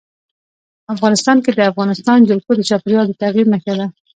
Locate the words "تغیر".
3.21-3.45